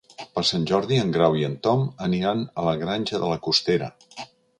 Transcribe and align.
Per 0.37 0.41
Sant 0.51 0.63
Jordi 0.69 0.95
en 1.01 1.11
Grau 1.17 1.37
i 1.41 1.45
en 1.49 1.53
Tom 1.67 1.83
aniran 2.05 2.41
a 2.61 2.65
la 2.69 2.73
Granja 2.85 3.21
de 3.25 3.29
la 3.33 3.37
Costera. 3.49 3.91